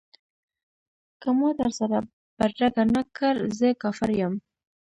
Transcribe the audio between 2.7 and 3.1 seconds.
نه